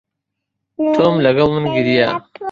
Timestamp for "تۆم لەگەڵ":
0.95-1.51